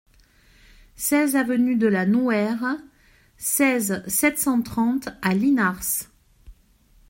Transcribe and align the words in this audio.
seize 0.95 1.35
avenue 1.35 1.75
de 1.75 1.85
la 1.85 2.07
Nouère, 2.07 2.77
seize, 3.37 4.01
sept 4.07 4.39
cent 4.39 4.63
trente 4.63 5.09
à 5.21 5.35
Linars 5.35 6.09